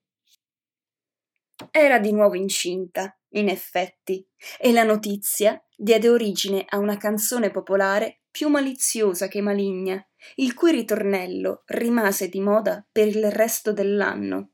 Era 1.72 1.98
di 1.98 2.12
nuovo 2.12 2.36
incinta, 2.36 3.18
in 3.30 3.50
effetti, 3.50 4.24
e 4.60 4.72
la 4.72 4.84
notizia 4.84 5.60
diede 5.76 6.10
origine 6.10 6.64
a 6.70 6.78
una 6.78 6.98
canzone 6.98 7.50
popolare 7.50 8.22
più 8.30 8.48
maliziosa 8.48 9.28
che 9.28 9.42
maligna, 9.42 10.08
il 10.36 10.54
cui 10.54 10.70
ritornello 10.70 11.64
rimase 11.66 12.30
di 12.30 12.42
moda 12.42 12.86
per 12.92 13.08
il 13.08 13.32
resto 13.32 13.74
dell'anno. 13.74 14.51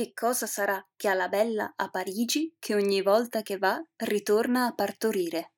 Che 0.00 0.14
cosa 0.14 0.46
sarà 0.46 0.82
che 0.96 1.08
ha 1.08 1.12
la 1.12 1.28
bella 1.28 1.74
a 1.76 1.90
Parigi 1.90 2.54
che 2.58 2.74
ogni 2.74 3.02
volta 3.02 3.42
che 3.42 3.58
va 3.58 3.78
ritorna 3.96 4.64
a 4.64 4.72
partorire? 4.72 5.52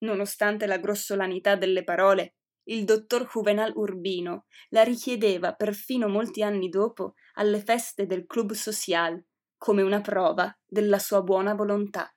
Nonostante 0.00 0.66
la 0.66 0.76
grossolanità 0.76 1.56
delle 1.56 1.84
parole, 1.84 2.34
il 2.64 2.84
dottor 2.84 3.26
Juvenal 3.26 3.72
Urbino 3.74 4.44
la 4.68 4.82
richiedeva 4.82 5.54
perfino 5.54 6.06
molti 6.06 6.42
anni 6.42 6.68
dopo 6.68 7.14
alle 7.36 7.62
feste 7.62 8.04
del 8.04 8.26
Club 8.26 8.52
Social 8.52 9.24
come 9.56 9.80
una 9.80 10.02
prova 10.02 10.54
della 10.66 10.98
sua 10.98 11.22
buona 11.22 11.54
volontà. 11.54 12.14